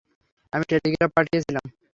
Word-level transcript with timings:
আমি 0.53 0.63
টেলিগ্রাফ 0.69 1.09
পাঠিয়েছিলাম। 1.17 1.65